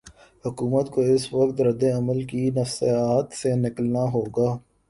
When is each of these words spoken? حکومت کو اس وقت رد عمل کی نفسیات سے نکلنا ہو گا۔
حکومت 0.45 0.89
کو 0.89 1.01
اس 1.15 1.33
وقت 1.33 1.61
رد 1.61 1.83
عمل 1.97 2.23
کی 2.23 2.49
نفسیات 2.55 3.33
سے 3.33 3.55
نکلنا 3.55 4.03
ہو 4.13 4.23
گا۔ 4.37 4.49